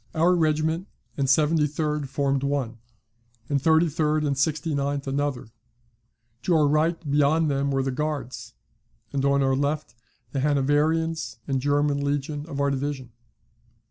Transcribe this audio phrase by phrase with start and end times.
[0.15, 2.79] Our regiment and 73d formed one,
[3.49, 5.49] and 33d and 69th another;
[6.41, 8.55] to our right beyond them were the Guards,
[9.13, 9.93] and on our left
[10.31, 13.11] the Hanoverians and German legion of our division.